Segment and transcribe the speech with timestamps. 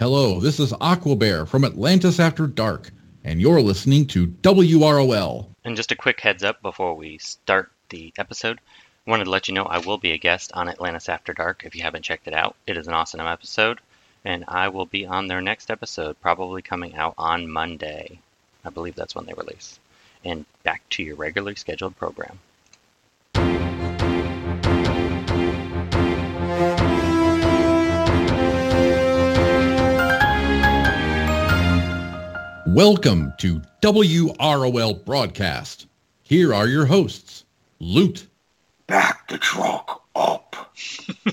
[0.00, 2.90] Hello, this is Aquabear from Atlantis After Dark,
[3.22, 5.46] and you're listening to WROL.
[5.64, 8.58] And just a quick heads up before we start the episode.
[9.06, 11.62] I wanted to let you know I will be a guest on Atlantis After Dark
[11.64, 12.56] if you haven't checked it out.
[12.66, 13.78] It is an awesome episode,
[14.24, 18.18] and I will be on their next episode, probably coming out on Monday.
[18.64, 19.78] I believe that's when they release.
[20.24, 22.40] And back to your regularly scheduled program.
[32.74, 35.86] Welcome to WROL Broadcast.
[36.24, 37.44] Here are your hosts,
[37.78, 38.26] Loot,
[38.88, 40.74] Back the truck up.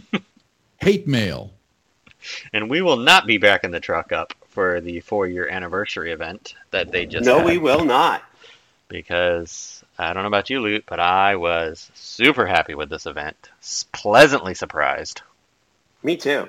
[0.82, 1.52] Hate Mail,
[2.54, 6.54] And we will not be backing the truck up for the four year anniversary event
[6.70, 7.48] that they just no, had.
[7.48, 8.22] we will not.
[8.88, 13.50] because I don't know about you, Loot, but I was super happy with this event.
[13.94, 15.24] Pleasantly surprised.
[16.04, 16.48] Me too.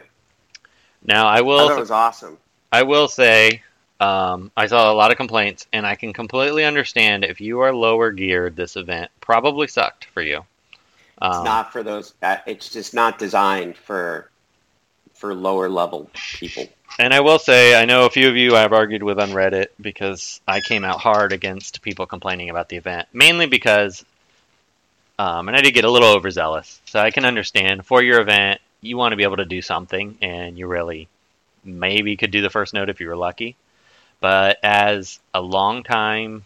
[1.03, 2.37] Now I I will thought it was awesome.
[2.71, 3.63] I will say
[4.03, 7.73] um, I saw a lot of complaints, and I can completely understand if you are
[7.73, 8.57] lower geared.
[8.57, 10.39] This event probably sucked for you.
[10.39, 12.15] It's Um, not for those.
[12.21, 14.29] Uh, it's just not designed for
[15.15, 16.69] for lower level people.
[16.99, 19.69] And I will say, I know a few of you I've argued with on Reddit
[19.81, 24.05] because I came out hard against people complaining about the event, mainly because,
[25.21, 26.81] um, and I did get a little overzealous.
[26.87, 30.19] So I can understand for your event, you want to be able to do something,
[30.21, 31.07] and you really
[31.65, 33.55] maybe could do the first note if you were lucky.
[34.23, 36.45] But as a long-time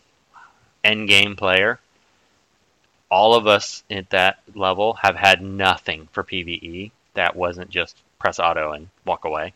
[0.82, 1.78] end game player,
[3.10, 8.41] all of us at that level have had nothing for PVE that wasn't just press
[8.41, 9.52] auto and walk away.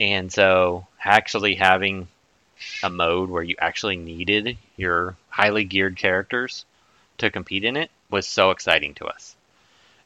[0.00, 2.08] And so actually having
[2.82, 6.64] a mode where you actually needed your highly geared characters
[7.18, 9.36] to compete in it was so exciting to us.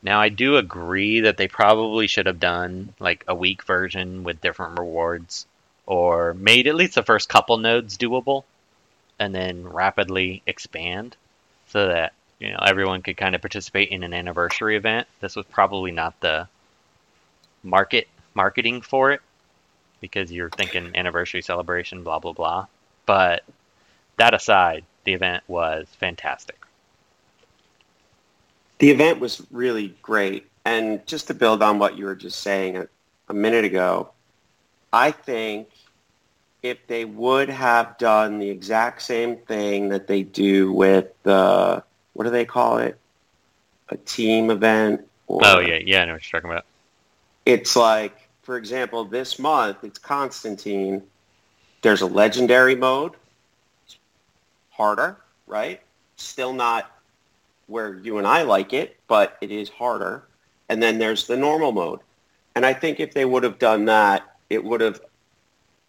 [0.03, 4.41] Now I do agree that they probably should have done like a week version with
[4.41, 5.47] different rewards
[5.89, 8.45] or made at least the first couple nodes doable
[9.19, 11.17] and then rapidly expand
[11.67, 15.09] so that you know everyone could kind of participate in an anniversary event.
[15.21, 16.47] This was probably not the
[17.63, 19.23] market marketing for it
[20.03, 22.67] because you're thinking anniversary celebration, blah blah blah.
[23.07, 23.43] But
[24.19, 26.67] that aside, the event was fantastic.
[28.79, 32.77] The event was really great, and just to build on what you were just saying
[32.77, 32.89] a,
[33.31, 34.11] a minute ago,
[34.93, 35.69] I think
[36.63, 41.83] if they would have done the exact same thing that they do with the
[42.15, 42.99] what do they call it,
[43.91, 45.07] a team event?
[45.29, 46.65] Or, Oh yeah, yeah, I know what you're talking about.
[47.47, 51.03] it's like, for example, this month it's Constantine.
[51.83, 53.13] There's a legendary mode,
[54.71, 55.17] harder,
[55.47, 55.81] right?
[56.17, 56.91] Still not
[57.69, 60.25] where you and I like it, but it is harder.
[60.69, 62.01] And then there's the normal mode.
[62.55, 65.01] And I think if they would have done that, it would have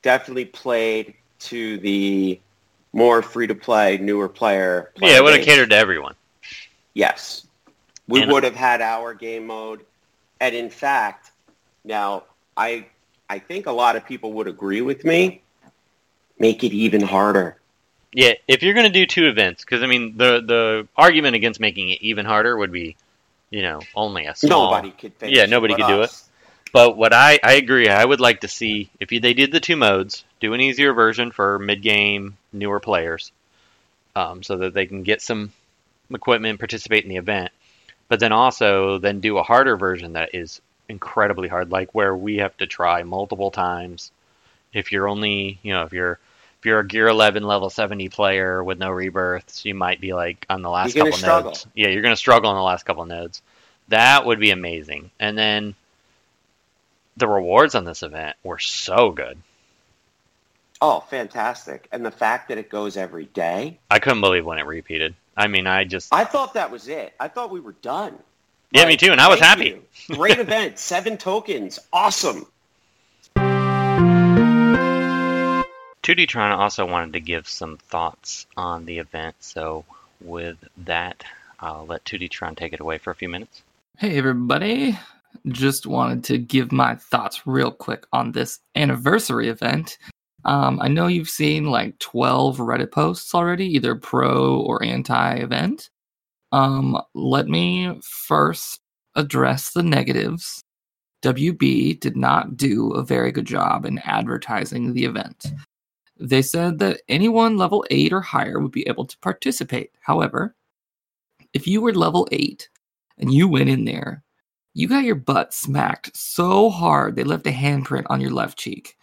[0.01, 2.39] definitely played to the
[2.93, 4.91] more free-to-play, newer player.
[4.97, 6.15] Yeah, it would have catered to everyone.
[6.93, 7.47] Yes.
[8.07, 9.85] We And- would have had our game mode.
[10.41, 11.31] And in fact,
[11.83, 12.23] now
[12.57, 12.85] I
[13.29, 15.41] I think a lot of people would agree with me.
[16.39, 17.57] Make it even harder.
[18.11, 21.89] Yeah, if you're gonna do two events, because I mean the the argument against making
[21.91, 22.95] it even harder would be,
[23.51, 24.71] you know, only a small.
[24.71, 26.28] Nobody could finish Yeah, nobody could do us.
[26.71, 29.59] But what I, I agree, I would like to see if you, they did the
[29.59, 33.31] two modes, do an easier version for mid game newer players,
[34.15, 35.51] um, so that they can get some
[36.13, 37.51] equipment, participate in the event,
[38.07, 42.37] but then also then do a harder version that is incredibly hard, like where we
[42.37, 44.11] have to try multiple times.
[44.73, 46.19] If you're only, you know, if you're
[46.59, 50.45] if you're a Gear 11 level 70 player with no rebirths, you might be like
[50.49, 51.51] on the last You're couple struggle.
[51.51, 51.67] nodes.
[51.73, 53.41] Yeah, you're gonna struggle on the last couple nodes.
[53.87, 55.09] That would be amazing.
[55.19, 55.73] And then
[57.19, 59.37] the rewards on this event were so good.
[60.81, 61.87] Oh, fantastic.
[61.91, 63.77] And the fact that it goes every day.
[63.91, 65.13] I couldn't believe when it repeated.
[65.35, 67.13] I mean, I just I thought that was it.
[67.19, 68.17] I thought we were done.
[68.71, 69.81] Yeah, me too, and I was happy.
[70.11, 70.79] Great event.
[70.79, 71.79] Seven tokens.
[71.91, 72.45] Awesome.
[76.03, 79.85] 2Dtron also wanted to give some thoughts on the event, so
[80.21, 81.23] with that,
[81.59, 83.61] I'll let 2Dtron take it away for a few minutes.
[83.97, 84.97] Hey, everybody.
[85.47, 89.97] Just wanted to give my thoughts real quick on this anniversary event.
[90.45, 95.89] Um, I know you've seen like 12 Reddit posts already, either pro or anti event.
[96.51, 98.79] Um, let me first
[99.15, 100.63] address the negatives.
[101.23, 105.47] WB did not do a very good job in advertising the event.
[106.17, 109.91] They said that anyone level 8 or higher would be able to participate.
[110.01, 110.55] However,
[111.53, 112.69] if you were level 8
[113.17, 114.23] and you went in there,
[114.79, 118.95] you got your butt smacked so hard they left a handprint on your left cheek.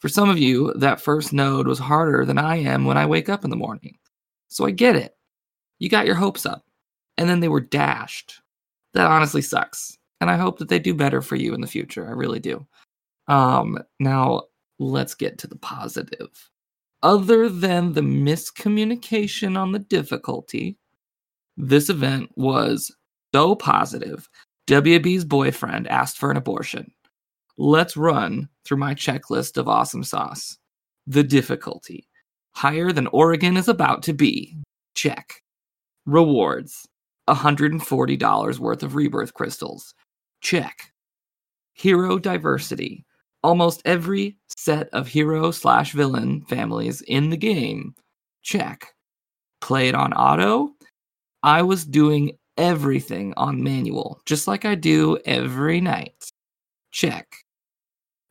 [0.00, 3.28] For some of you, that first node was harder than I am when I wake
[3.28, 3.96] up in the morning.
[4.48, 5.16] So I get it.
[5.78, 6.64] You got your hopes up,
[7.16, 8.40] and then they were dashed.
[8.94, 9.96] That honestly sucks.
[10.20, 12.08] And I hope that they do better for you in the future.
[12.08, 12.66] I really do.
[13.28, 14.42] Um, now,
[14.80, 16.50] let's get to the positive.
[17.04, 20.76] Other than the miscommunication on the difficulty,
[21.56, 22.92] this event was
[23.32, 24.28] so positive.
[24.66, 26.90] WB's boyfriend asked for an abortion.
[27.58, 30.58] Let's run through my checklist of awesome sauce.
[31.06, 32.08] The difficulty
[32.54, 34.56] higher than Oregon is about to be.
[34.94, 35.42] Check.
[36.06, 36.88] Rewards
[37.28, 39.94] $140 worth of rebirth crystals.
[40.40, 40.92] Check.
[41.74, 43.04] Hero diversity.
[43.42, 47.94] Almost every set of hero slash villain families in the game.
[48.42, 48.94] Check.
[49.60, 50.70] Play it on auto.
[51.42, 56.30] I was doing everything on manual, just like I do every night.
[56.90, 57.34] Check.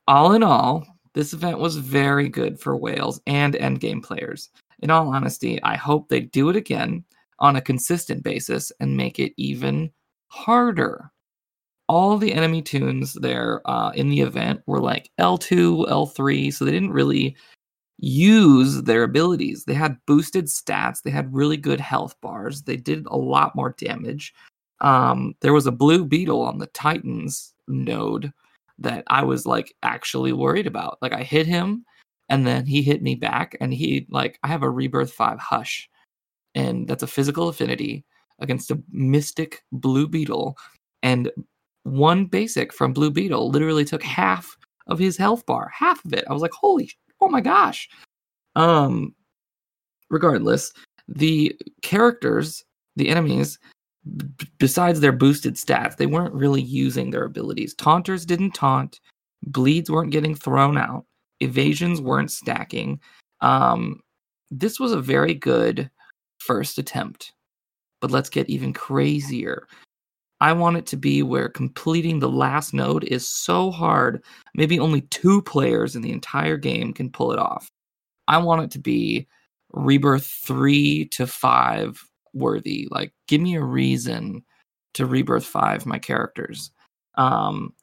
[0.08, 4.50] All in all, this event was very good for whales and endgame players.
[4.80, 7.04] In all honesty, I hope they do it again
[7.40, 9.92] on a consistent basis and make it even
[10.28, 11.12] harder.
[11.88, 16.72] All the enemy tunes there uh, in the event were like L2, L3, so they
[16.72, 17.36] didn't really
[17.98, 19.66] use their abilities.
[19.66, 23.76] They had boosted stats, they had really good health bars, they did a lot more
[23.78, 24.34] damage.
[24.82, 28.34] Um, there was a blue beetle on the Titans node
[28.80, 30.98] that I was like actually worried about.
[31.02, 31.86] Like I hit him
[32.30, 35.90] and then he hit me back and he like I have a rebirth 5 hush
[36.56, 38.04] and that's a physical affinity
[38.40, 40.58] against a mystic blue beetle
[41.04, 41.32] and
[41.84, 44.58] one basic from blue beetle literally took half
[44.88, 46.26] of his health bar, half of it.
[46.30, 46.90] I was like, "Holy
[47.24, 47.90] oh my gosh."
[48.56, 49.16] Um
[50.10, 50.74] regardless,
[51.08, 52.64] the characters,
[52.96, 53.58] the enemies
[54.16, 54.26] b-
[54.60, 57.74] besides their boosted stats, they weren't really using their abilities.
[57.74, 59.00] Taunters didn't taunt,
[59.44, 61.06] bleeds weren't getting thrown out,
[61.40, 63.00] evasions weren't stacking.
[63.42, 64.02] Um,
[64.52, 65.90] this was a very good
[66.38, 67.34] first attempt,
[68.02, 69.68] but let's get even crazier.
[70.44, 74.22] I want it to be where completing the last node is so hard,
[74.54, 77.70] maybe only two players in the entire game can pull it off.
[78.28, 79.26] I want it to be
[79.72, 82.04] rebirth three to five
[82.34, 82.90] worthy.
[82.92, 84.44] Like, give me a reason
[84.96, 86.72] to rebirth five my characters,
[87.16, 87.74] um,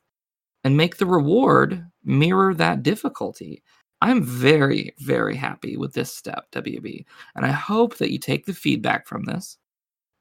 [0.63, 3.63] and make the reward mirror that difficulty.
[4.03, 7.07] I'm very, very happy with this step, WB,
[7.37, 9.57] and I hope that you take the feedback from this,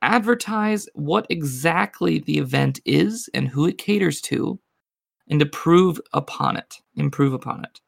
[0.01, 4.59] advertise what exactly the event is and who it caters to,
[5.29, 6.77] and improve upon it.
[6.95, 7.81] Improve upon it.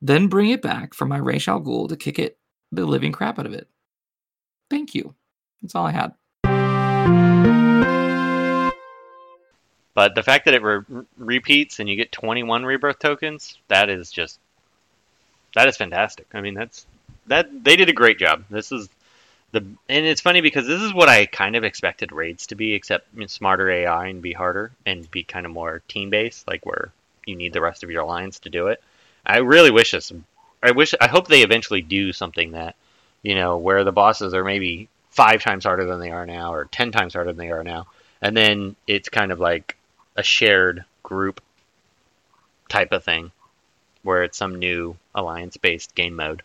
[0.00, 2.38] Then bring it back for my Ra's al to kick it
[2.72, 3.68] the living crap out of it.
[4.70, 5.14] Thank you.
[5.62, 6.12] That's all I had.
[9.94, 14.10] But the fact that it re- repeats and you get 21 rebirth tokens, that is
[14.10, 14.40] just
[15.54, 16.26] that is fantastic.
[16.34, 16.84] I mean, that's
[17.28, 18.44] that they did a great job.
[18.50, 18.88] This is
[19.54, 22.74] the and it's funny because this is what I kind of expected raids to be,
[22.74, 26.46] except I mean, smarter AI and be harder and be kind of more team based,
[26.48, 26.90] like where
[27.24, 28.82] you need the rest of your alliance to do it.
[29.24, 30.12] I really wish this.
[30.62, 30.92] I wish.
[31.00, 32.74] I hope they eventually do something that
[33.22, 36.64] you know where the bosses are maybe five times harder than they are now, or
[36.66, 37.86] ten times harder than they are now,
[38.20, 39.76] and then it's kind of like
[40.16, 41.40] a shared group
[42.68, 43.30] type of thing,
[44.02, 46.42] where it's some new alliance-based game mode.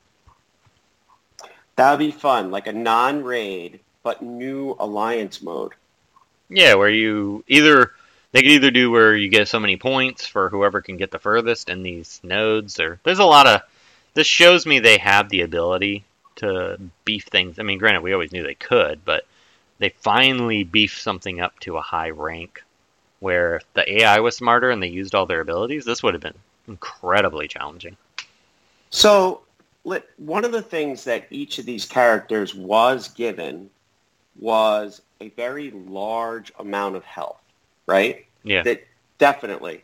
[1.80, 5.72] That would be fun, like a non-raid but new alliance mode.
[6.50, 7.94] Yeah, where you either
[8.34, 11.20] they could either do where you get so many points for whoever can get the
[11.20, 13.62] furthest in these nodes, or there's a lot of.
[14.14, 16.04] This shows me they have the ability
[16.36, 17.60] to beef things.
[17.60, 19.26] I mean, granted, we always knew they could, but
[19.78, 22.62] they finally beefed something up to a high rank
[23.22, 26.24] where if the AI was smarter and they used all their abilities, this would have
[26.24, 26.34] been
[26.68, 27.96] incredibly challenging.
[28.90, 29.44] So,
[29.84, 33.70] one of the things that each of these characters was given
[34.40, 37.42] was a very large amount of health,
[37.88, 38.26] right?
[38.44, 38.64] Yeah.
[38.64, 38.84] That
[39.18, 39.84] definitely.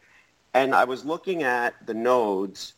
[0.53, 2.73] And I was looking at the nodes,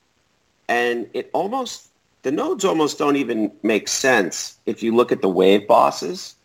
[0.68, 1.90] and it almost
[2.24, 6.36] the nodes almost don't even make sense if you look at the wave bosses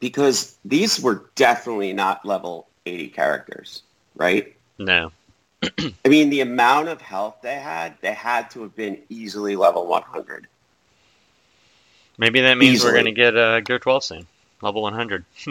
[0.00, 3.82] because these were definitely not level 80 characters,
[4.16, 4.54] right?
[4.78, 5.12] No.
[5.62, 9.86] I mean, the amount of health they had, they had to have been easily level
[9.86, 10.48] 100.
[12.18, 12.90] Maybe that means Easily.
[12.90, 14.26] we're going to get uh, Gear 12 soon.
[14.60, 15.24] Level 100.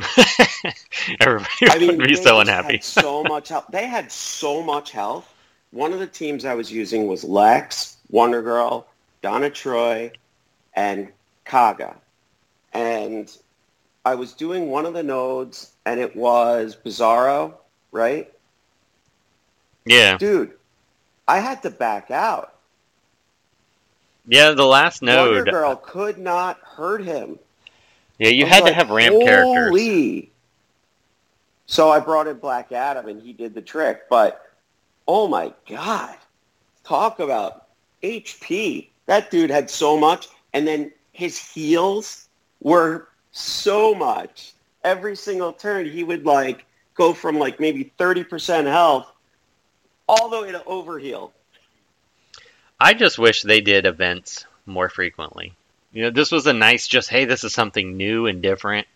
[1.20, 2.80] Everybody I mean, would be so unhappy.
[2.82, 3.66] So much health.
[3.70, 5.34] They had so much health.
[5.72, 8.88] One of the teams I was using was Lex, Wonder Girl,
[9.22, 10.12] Donna Troy,
[10.74, 11.10] and
[11.44, 11.96] Kaga.
[12.74, 13.36] And
[14.06, 17.54] I was doing one of the nodes, and it was Bizarro,
[17.92, 18.32] right?
[19.86, 20.54] Yeah, Dude,
[21.28, 22.56] I had to back out.
[24.28, 24.52] yeah.
[24.52, 25.36] The last node.
[25.36, 25.52] Wonder.
[25.52, 27.40] Girl could not hurt him.
[28.20, 30.28] Yeah, you had to have ramp characters.
[31.66, 34.10] So I brought in Black Adam and he did the trick.
[34.10, 34.46] But
[35.08, 36.16] oh my god,
[36.84, 37.68] talk about
[38.04, 38.90] HP.
[39.08, 42.28] That dude had so much, and then his heals
[42.62, 44.54] were so much.
[44.84, 49.11] Every single turn, he would like go from like maybe thirty percent health
[50.12, 51.32] all the way to overheal.
[52.78, 55.54] I just wish they did events more frequently.
[55.94, 58.88] You know, this was a nice, just hey, this is something new and different.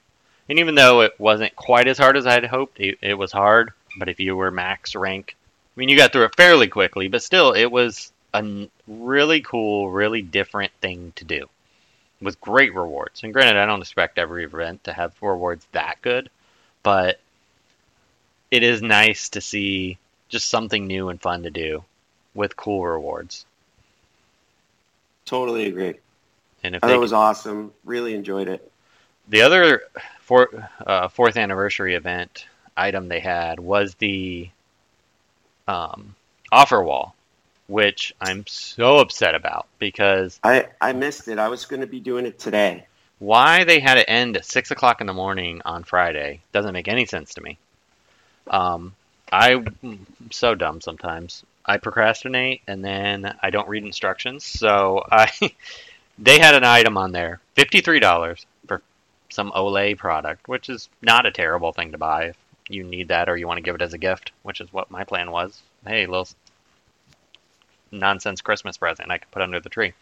[0.50, 3.72] And even though it wasn't quite as hard as I'd hoped, it, it was hard.
[3.98, 7.08] But if you were max rank, I mean, you got through it fairly quickly.
[7.08, 11.48] But still, it was a really cool, really different thing to do,
[12.22, 13.24] with great rewards.
[13.24, 16.30] And granted, I don't expect every event to have rewards that good,
[16.84, 17.22] but
[18.52, 19.98] it is nice to see
[20.30, 21.84] just something new and fun to do
[22.34, 23.46] with cool rewards.
[25.26, 25.96] Totally agree.
[26.64, 27.72] And if I they thought it was awesome.
[27.84, 28.72] Really enjoyed it.
[29.28, 29.82] The other
[30.22, 32.46] four, uh, fourth anniversary event
[32.78, 34.50] item they had was the
[35.68, 36.16] um,
[36.52, 37.16] offer wall,
[37.68, 41.40] which I'm so upset about because I, I missed it.
[41.40, 42.86] I was going to be doing it today.
[43.20, 46.88] why they had it end at six o'clock in the morning on Friday doesn't make
[46.88, 47.58] any sense to me.
[48.48, 48.94] Um,
[49.32, 50.00] I'm mm,
[50.32, 51.44] so dumb sometimes.
[51.66, 54.46] I procrastinate and then I don't read instructions.
[54.46, 55.32] So I,
[56.20, 58.82] they had an item on there, fifty three dollars for
[59.30, 62.38] some Olay product, which is not a terrible thing to buy if
[62.70, 64.92] you need that or you want to give it as a gift, which is what
[64.92, 65.60] my plan was.
[65.86, 66.28] Hey, little
[67.92, 69.94] nonsense Christmas present I could put under the tree.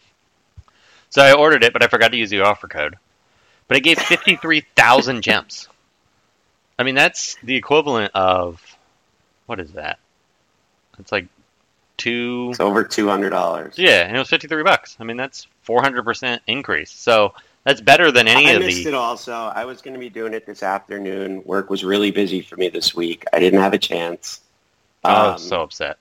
[1.10, 2.96] So I ordered it, but I forgot to use the offer code.
[3.68, 5.68] But it gave fifty three thousand gems.
[6.78, 8.60] I mean, that's the equivalent of
[9.46, 9.98] what is that?
[10.98, 11.26] It's like
[11.96, 12.48] two.
[12.50, 13.74] It's over two hundred dollars.
[13.76, 14.96] Yeah, and it was fifty three bucks.
[15.00, 16.90] I mean, that's four hundred percent increase.
[16.90, 17.34] So
[17.64, 18.90] that's better than any I of missed the.
[18.90, 19.32] it also.
[19.32, 21.42] I was going to be doing it this afternoon.
[21.44, 23.24] Work was really busy for me this week.
[23.32, 24.40] I didn't have a chance.
[25.02, 25.98] I Um, was so upset.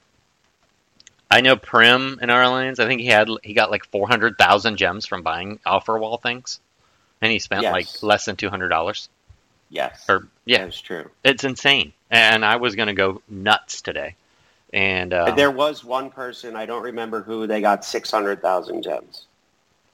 [1.31, 2.79] I know Prim in our alliance.
[2.79, 6.17] I think he had he got like four hundred thousand gems from buying offer wall
[6.17, 6.59] things,
[7.21, 7.71] and he spent Yes.
[7.73, 9.09] like less than two hundred dollars.
[9.69, 11.09] Yes, Or yeah, that's true.
[11.23, 11.93] it's insane.
[12.13, 14.15] And I was gonna go nuts today,
[14.71, 18.83] and uh, there was one person I don't remember who they got six hundred thousand
[18.83, 19.25] gems.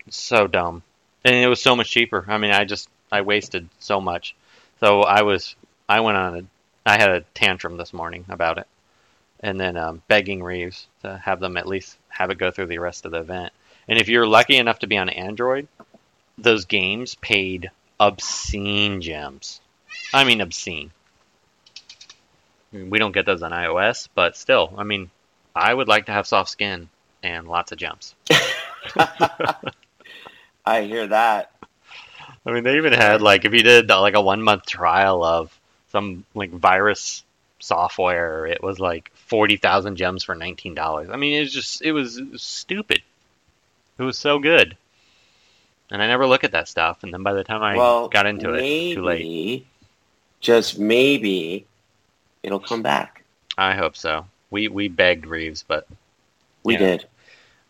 [0.09, 0.83] so dumb.
[1.23, 2.25] And it was so much cheaper.
[2.27, 4.35] I mean i just i wasted so much.
[4.81, 5.55] So i was
[5.87, 6.43] i went on a
[6.85, 8.67] i had a tantrum this morning about it.
[9.39, 12.79] And then um, begging reeves to have them at least have it go through the
[12.79, 13.53] rest of the event.
[13.87, 15.69] And if you're lucky enough to be on android
[16.37, 19.61] those games paid obscene gems.
[20.13, 20.91] I mean obscene
[22.73, 25.09] I mean, we don't get those on ios but still i mean
[25.55, 26.89] i would like to have soft skin
[27.23, 28.15] and lots of gems
[30.69, 31.51] I hear that.
[32.45, 35.23] I mean, they even had like if you did uh, like a one month trial
[35.23, 35.57] of
[35.91, 37.23] some like virus
[37.59, 41.09] software, it was like forty thousand gems for nineteen dollars.
[41.11, 43.01] I mean, it was just it was, stupid.
[43.97, 44.77] It was so good,
[45.91, 47.03] and I never look at that stuff.
[47.03, 49.65] And then by the time I well, got into it, too late.
[50.39, 51.65] Just maybe
[52.43, 53.23] it'll come back.
[53.57, 54.25] I hope so.
[54.51, 55.87] We we begged Reeves, but
[56.63, 56.79] We Yeah.
[56.79, 57.05] did.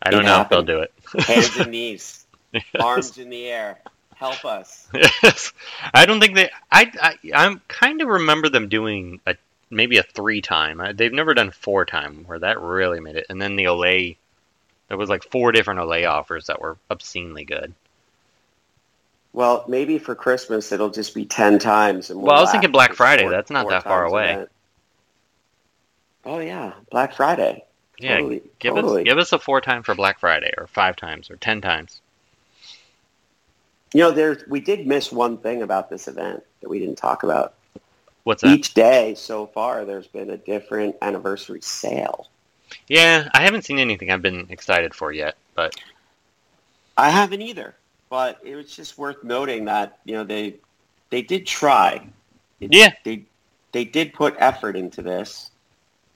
[0.02, 0.60] I don't It know happened.
[0.60, 0.92] if they'll do it.
[1.26, 2.26] Hands and knees,
[2.80, 3.78] arms in the air.
[4.16, 4.86] Help us.
[4.94, 5.52] Yes.
[5.94, 6.50] I don't think they.
[6.70, 9.36] I I I'm kind of remember them doing a
[9.70, 10.80] maybe a three time.
[10.80, 13.26] I- They've never done four time where that really made it.
[13.30, 14.16] And then the Olay,
[14.88, 17.72] there was like four different Olay offers that were obscenely good.
[19.32, 22.10] Well, maybe for Christmas it'll just be ten times.
[22.10, 23.22] And Well, I was thinking Black Friday.
[23.22, 24.46] four- That's not that far away.
[26.24, 27.64] Oh yeah, Black Friday.
[27.98, 29.02] Yeah, Totally, give totally.
[29.02, 32.00] us give us a four time for Black Friday or five times or ten times.
[33.92, 37.22] You know, there's we did miss one thing about this event that we didn't talk
[37.24, 37.54] about.
[38.24, 38.52] What's that?
[38.52, 42.28] Each day so far, there's been a different anniversary sale.
[42.86, 45.74] Yeah, I haven't seen anything I've been excited for yet, but
[46.96, 47.74] I haven't either,
[48.08, 50.56] but it was just worth noting that you know they
[51.10, 52.06] they did try.
[52.60, 52.92] It- Yeah.
[53.04, 53.24] they
[53.72, 55.50] they did put effort into this.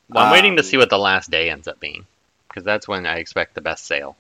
[0.09, 2.07] Well, I'm waiting to Um, see what the last day ends up being
[2.49, 4.17] because that's when I expect the best sale.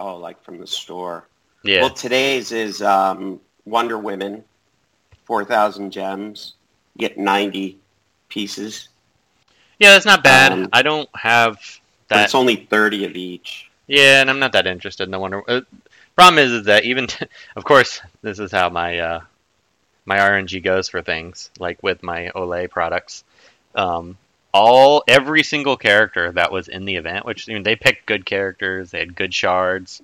[0.00, 1.26] Oh, like from the store.
[1.64, 1.80] Yeah.
[1.82, 4.44] Well, today's is um, Wonder Women,
[5.24, 6.54] four thousand gems.
[6.94, 7.78] You get ninety
[8.28, 8.88] pieces,
[9.78, 10.52] Yeah, that's not bad.
[10.52, 11.58] Um, I don't have
[12.08, 12.24] that.
[12.26, 13.70] it's only thirty of each.
[13.86, 15.42] Yeah, and I'm not that interested in the Wonder.
[15.48, 15.62] Uh,
[16.14, 17.08] problem is, is that even,
[17.56, 19.20] of course, this is how my uh,
[20.06, 23.24] my RNG goes for things like with my Olay products.
[23.74, 24.16] um,
[24.58, 28.26] all every single character that was in the event, which I mean, they picked good
[28.26, 30.02] characters, they had good shards,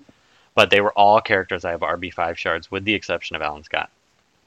[0.54, 3.64] but they were all characters I have RB five shards, with the exception of Alan
[3.64, 3.90] Scott.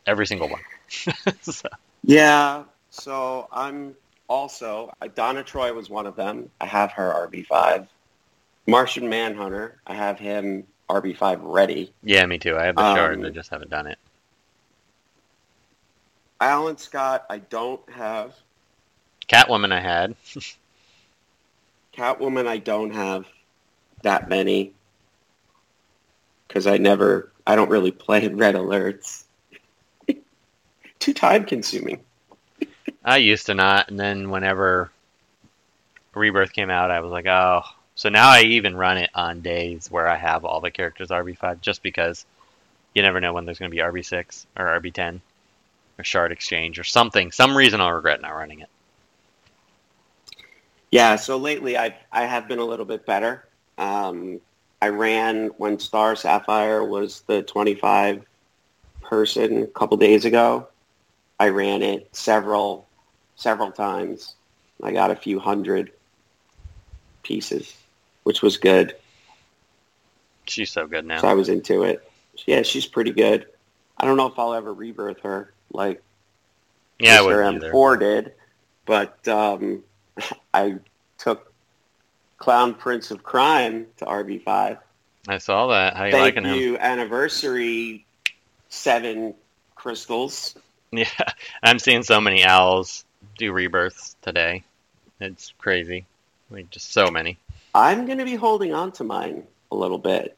[0.06, 0.62] Every single one.
[1.42, 1.68] so,
[2.04, 2.64] Yeah.
[2.90, 3.96] So I'm
[4.30, 6.50] also I- Donna Troy was one of them.
[6.62, 7.88] I have her RB five.
[8.66, 9.80] Martian Manhunter.
[9.86, 11.92] I have him RB five ready.
[12.04, 12.56] yeah, me too.
[12.58, 13.98] I have the shards, Um, I just haven't done it.
[16.40, 17.26] Alan Scott.
[17.30, 18.34] I don't have.
[19.28, 20.16] Catwoman, I had.
[21.94, 22.48] Catwoman.
[22.48, 23.26] I don't have
[24.04, 24.74] that many
[26.48, 27.32] because I never.
[27.46, 29.24] I don't really play red alerts.
[31.00, 32.02] Too time consuming.
[33.04, 34.92] I used to not, and then whenever
[36.14, 37.64] Rebirth came out, I was like, oh.
[37.96, 41.62] So now I even run it on days where I have all the characters RB5,
[41.62, 42.26] just because
[42.94, 45.20] you never know when there's going to be RB6 or RB10
[45.98, 47.32] or Shard Exchange or something.
[47.32, 48.70] Some reason I'll regret not running it.
[50.98, 53.46] Yeah, so lately I I have been a little bit better.
[53.78, 54.42] Um,
[54.82, 58.26] I ran when Star Sapphire was the 25
[59.04, 60.70] person a couple days ago.
[61.40, 62.88] I ran it several
[63.36, 64.34] several times.
[64.82, 65.92] I got a few hundred
[67.22, 67.78] pieces,
[68.24, 68.96] which was good.
[70.46, 71.22] She's so good now.
[71.22, 72.10] So I was into it.
[72.48, 73.46] Yeah, she's pretty good.
[74.00, 76.02] I don't know if I'll ever rebirth her like
[76.98, 77.54] yeah, I Mr.
[77.54, 77.64] wouldn't.
[77.66, 78.34] M4 did,
[78.88, 79.84] but um,
[80.54, 80.76] I
[81.18, 81.52] took
[82.38, 84.78] Clown Prince of Crime to RB5.
[85.28, 85.98] I saw that.
[85.98, 86.58] How you Thank liking him?
[86.58, 88.06] you, anniversary
[88.70, 89.34] seven
[89.76, 90.56] crystals.
[90.90, 91.06] Yeah,
[91.62, 93.04] I'm seeing so many owls
[93.38, 94.64] do rebirths today.
[95.20, 96.06] It's crazy.
[96.50, 97.38] Like just so many.
[97.76, 100.38] I'm going to be holding on to mine a little bit.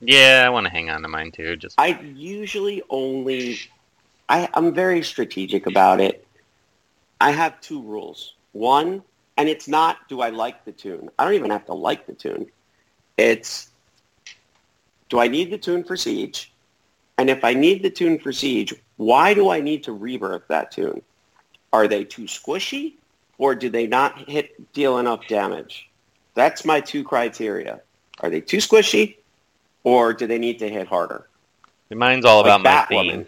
[0.00, 1.56] Yeah, I want to hang on to mine too.
[1.56, 3.58] Just I usually only,
[4.28, 6.24] I, I'm very strategic about it.
[7.20, 8.34] I have two rules.
[8.52, 9.02] One,
[9.38, 11.08] and it's not do I like the tune.
[11.18, 12.46] I don't even have to like the tune.
[13.16, 13.70] It's
[15.08, 16.52] do I need the tune for Siege?
[17.16, 20.70] And if I need the tune for Siege, why do I need to rebirth that
[20.70, 21.00] tune?
[21.72, 22.94] Are they too squishy
[23.38, 25.88] or do they not hit deal enough damage?
[26.34, 27.80] That's my two criteria.
[28.20, 29.16] Are they too squishy
[29.84, 31.28] or do they need to hit harder?
[31.90, 33.26] mine's all about my Like theme.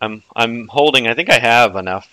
[0.00, 1.08] I'm I'm holding.
[1.08, 2.08] I think I have enough.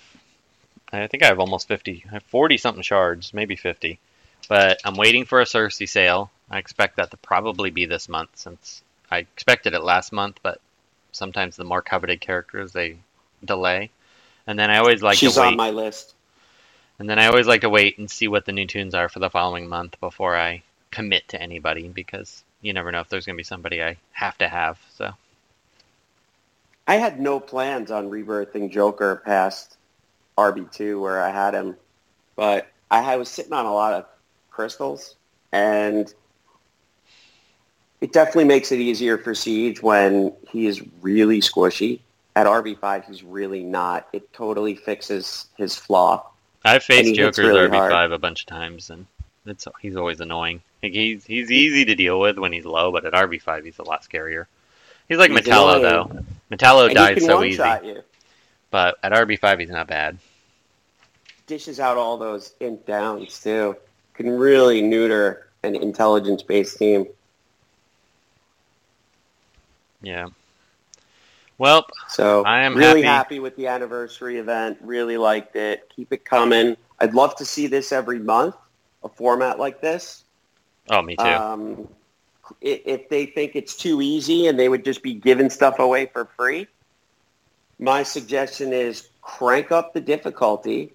[1.02, 2.04] I think I have almost fifty.
[2.10, 4.00] I have forty something shards, maybe fifty.
[4.48, 6.32] But I'm waiting for a Circe sale.
[6.50, 10.40] I expect that to probably be this month, since I expected it last month.
[10.44, 10.60] But
[11.12, 12.98] sometimes the more coveted characters they
[13.44, 13.90] delay,
[14.46, 15.48] and then I always like She's to wait.
[15.48, 16.14] on my list.
[16.98, 19.20] And then I always like to wait and see what the new tunes are for
[19.20, 23.36] the following month before I commit to anybody because you never know if there's going
[23.36, 24.80] to be somebody I have to have.
[24.96, 25.12] So
[26.88, 29.76] I had no plans on rebirthing Joker past
[30.38, 31.76] RB2 where I had him,
[32.36, 34.06] but I had- was sitting on a lot of
[34.52, 35.16] crystals,
[35.52, 36.14] and
[38.02, 42.00] it definitely makes it easier for Siege when he is really squishy.
[42.36, 44.08] At RB5, he's really not.
[44.12, 46.28] It totally fixes his flaw.
[46.66, 48.12] I've faced Joker's really RB5 hard.
[48.12, 49.06] a bunch of times, and
[49.46, 50.62] it's he's always annoying.
[50.84, 53.84] Like he's he's easy to deal with when he's low, but at RB5 he's a
[53.84, 54.48] lot scarier.
[55.08, 56.26] He's like He's Metallo annoying.
[56.50, 56.56] though.
[56.58, 58.02] Metallo and died so easy, you.
[58.76, 60.18] But at RB5 he's not bad.
[61.48, 63.78] Dishes out all those int downs, too.
[64.16, 67.06] Can really neuter an intelligence-based team.
[70.02, 70.28] Yeah.
[71.58, 73.36] Well, So I am really happy.
[73.36, 73.40] happy.
[73.40, 74.78] with the anniversary event.
[74.82, 75.90] Really liked it.
[75.96, 76.76] Keep it coming.
[77.00, 78.56] I'd love to see this every month,
[79.06, 80.26] a format like this.
[80.90, 81.24] oh me too.
[81.24, 81.88] Um,
[82.60, 86.26] if they think it's too easy and they would just be giving stuff away for
[86.36, 86.68] free,
[87.80, 90.94] my suggestion is crank up the difficulty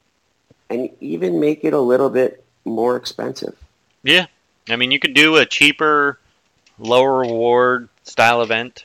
[0.68, 3.56] and even make it a little bit more expensive.
[4.02, 4.26] Yeah.
[4.68, 6.18] I mean, you could do a cheaper,
[6.78, 8.84] lower reward style event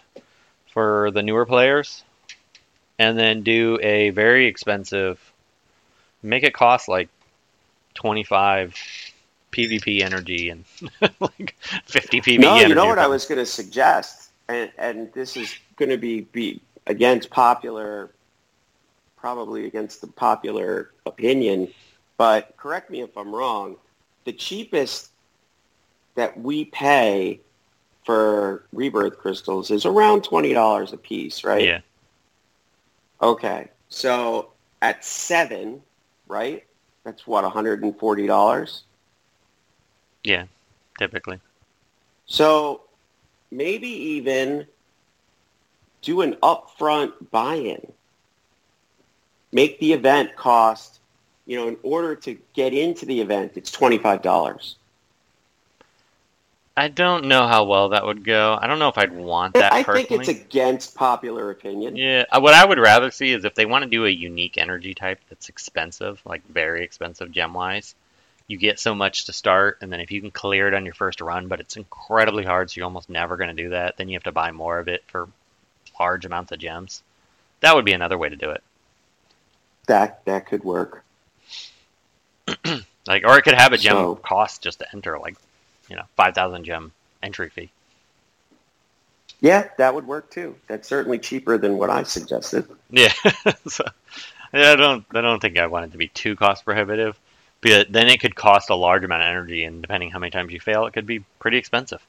[0.72, 2.04] for the newer players,
[2.98, 5.20] and then do a very expensive,
[6.24, 7.10] make it cost like
[7.94, 8.76] 25
[9.52, 10.66] PvP energy and
[11.20, 11.56] like
[11.86, 12.70] 50 PvP no, energy.
[12.70, 16.22] you know what I was going to suggest, and, and this is going to be,
[16.22, 18.12] be against popular,
[19.17, 21.67] probably against the popular opinion,
[22.17, 23.78] but correct me if I'm wrong.
[24.26, 25.10] The cheapest
[26.15, 27.41] that we pay
[28.06, 31.65] for rebirth crystals is around twenty dollars a piece, right?
[31.65, 31.80] Yeah.
[33.21, 35.82] Okay, so at seven,
[36.28, 36.63] right?
[37.04, 38.84] That's what, one hundred and forty dollars.
[40.24, 40.45] Yeah.
[40.98, 41.41] Typically.
[42.26, 42.84] So
[43.52, 44.65] maybe even
[46.06, 47.91] do an upfront buy-in.
[49.52, 51.00] Make the event cost
[51.46, 54.76] you know, in order to get into the event, it's $25.
[56.78, 58.58] I don't know how well that would go.
[58.60, 60.26] I don't know if I'd want that I personally.
[60.26, 61.96] think it's against popular opinion.
[61.96, 64.58] Yeah, uh, what I would rather see is if they want to do a unique
[64.58, 67.96] energy type that's expensive, like very expensive gem wise,
[68.48, 70.94] you get so much to start, and then if you can clear it on your
[70.94, 74.10] first run, but it's incredibly hard, so you're almost never going to do that, then
[74.10, 75.30] you have to buy more of it for
[76.00, 77.04] large amounts of gems.
[77.62, 78.64] That would be another way to do it.
[79.88, 81.04] That that could work.
[83.08, 85.36] Like, or it could have a gem So- cost just to enter, like,
[85.90, 87.70] you know, five thousand gem entry fee.
[89.42, 90.56] Yeah, that would work too.
[90.68, 92.68] That's certainly cheaper than what I suggested.
[92.90, 93.12] Yeah,
[93.68, 93.86] so,
[94.54, 97.20] I don't, I don't think I want it to be too cost prohibitive.
[97.62, 100.52] But then it could cost a large amount of energy, and depending how many times
[100.52, 102.06] you fail, it could be pretty expensive.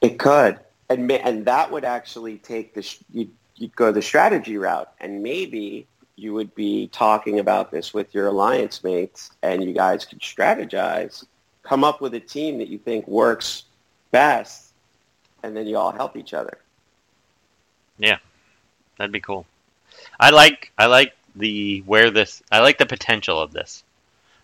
[0.00, 0.58] It could,
[0.90, 5.86] and and that would actually take the you'd, you'd go the strategy route, and maybe
[6.16, 11.24] you would be talking about this with your alliance mates, and you guys could strategize,
[11.62, 13.64] come up with a team that you think works
[14.10, 14.72] best,
[15.42, 16.58] and then you all help each other.
[17.98, 18.18] Yeah,
[18.98, 19.46] that'd be cool.
[20.18, 23.82] I like, I like the where this, I like the potential of this.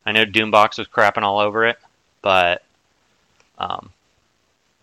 [0.07, 1.79] I know Doombox was crapping all over it,
[2.23, 2.63] but,
[3.59, 3.91] um,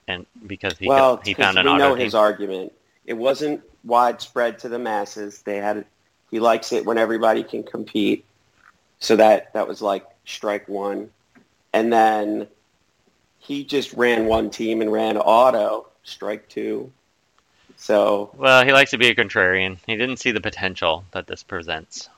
[0.07, 2.73] and because he well, could, he found an we know auto his argument.
[3.05, 5.41] It wasn't widespread to the masses.
[5.41, 5.85] They had
[6.31, 8.25] he likes it when everybody can compete.
[8.99, 11.09] So that that was like strike one,
[11.73, 12.47] and then
[13.39, 16.91] he just ran one team and ran auto strike two.
[17.75, 19.77] So Well, he likes to be a contrarian.
[19.85, 22.09] He didn't see the potential that this presents.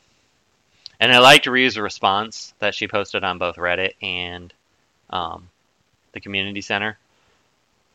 [0.99, 4.53] And I liked Ryu's response that she posted on both Reddit and
[5.09, 5.49] um,
[6.13, 6.97] the community center.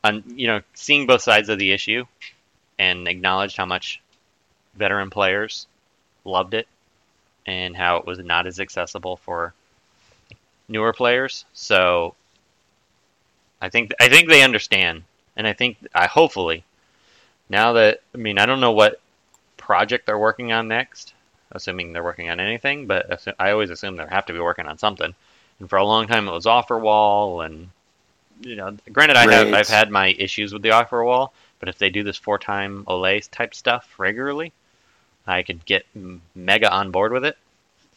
[0.02, 2.04] On you know, seeing both sides of the issue
[2.78, 4.00] and acknowledged how much
[4.74, 5.66] veteran players
[6.24, 6.66] loved it
[7.46, 9.52] and how it was not as accessible for
[10.68, 11.44] newer players.
[11.52, 12.14] So
[13.60, 15.02] I think I think they understand,
[15.36, 16.64] and I think I hopefully
[17.48, 19.00] now that I mean I don't know what
[19.56, 21.12] project they're working on next,
[21.52, 24.78] assuming they're working on anything, but I always assume they have to be working on
[24.78, 25.14] something.
[25.58, 27.68] And for a long time it was offer wall, and
[28.40, 31.78] you know, granted I have I've had my issues with the offer wall, but if
[31.78, 34.52] they do this four time Olay type stuff regularly,
[35.26, 35.86] I could get
[36.34, 37.36] mega on board with it.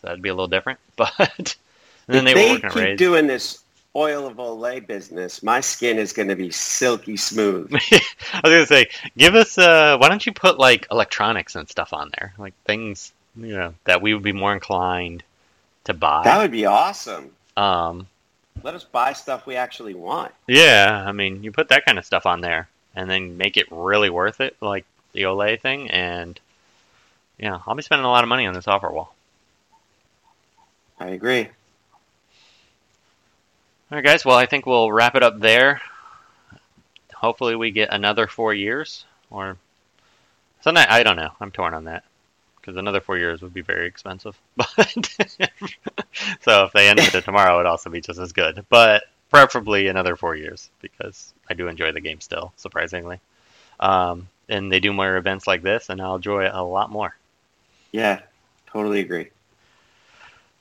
[0.02, 1.56] So that'd be a little different, but
[2.08, 3.64] then if they, they, keep doing this
[3.96, 7.72] oil of Olay business, my skin is going to be silky smooth.
[7.92, 9.58] I was gonna say, give us.
[9.58, 13.74] Uh, why don't you put like electronics and stuff on there, like things you know
[13.86, 15.24] that we would be more inclined
[15.86, 16.24] to buy.
[16.24, 17.32] that would be awesome.
[17.58, 18.08] um,
[18.63, 20.32] Let us buy stuff we actually want.
[20.47, 23.67] yeah, I mean, you put that kind of stuff on there, and then make it
[23.69, 26.39] really worth it, like the Olay thing, and
[27.38, 29.13] yeah, I'll be spending a lot of money on this offer wall.
[30.99, 31.49] I agree.
[33.91, 34.23] All right, guys.
[34.23, 35.82] Well, I think we'll wrap it up there.
[37.13, 39.58] Hopefully, we get another four years, or
[40.62, 40.86] something.
[40.88, 41.32] I don't know.
[41.41, 42.04] I'm torn on that
[42.63, 44.39] because another four years would be very expensive.
[44.56, 44.97] But
[46.41, 48.65] so if they ended it tomorrow, it'd also be just as good.
[48.69, 53.19] But preferably another four years because I do enjoy the game still, surprisingly.
[53.80, 57.15] Um, and they do more events like this, and I'll enjoy it a lot more.
[57.91, 58.21] Yeah,
[58.67, 59.30] totally agree.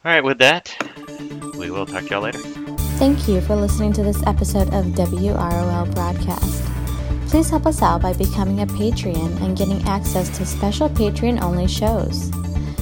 [0.04, 0.74] All right, with that,
[1.56, 2.38] we will talk to y'all later.
[2.98, 6.71] Thank you for listening to this episode of WROL Broadcast.
[7.33, 11.66] Please help us out by becoming a Patreon and getting access to special Patreon only
[11.66, 12.31] shows.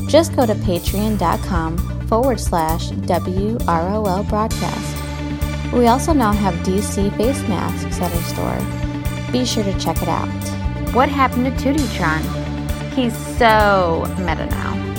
[0.09, 5.73] Just go to patreon.com forward slash WROL Broadcast.
[5.73, 9.31] We also now have DC face masks at our store.
[9.31, 10.27] Be sure to check it out.
[10.97, 12.21] What happened to Tootie Tron?
[12.91, 14.89] He's so meta now.